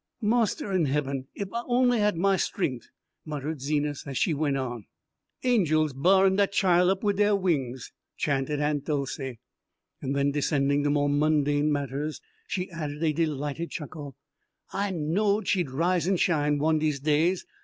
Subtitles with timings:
[0.19, 2.85] "Marster in hebben, ef I only had my stren'th!"
[3.23, 4.87] muttered Zenas as she went on.
[5.43, 9.37] "Angels b'arin' dat chile up wid deir wings," chanted Aunt Dolcey.
[10.01, 14.15] Then, descending to more mundane matters, she added a delighted chuckle:
[14.73, 17.45] "I knowed she'd rise en shine one dese days.